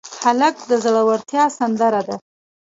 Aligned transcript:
هلک 0.21 0.55
د 0.69 0.71
زړورتیا 0.83 1.43
سندره 1.57 2.01
ده. 2.07 2.15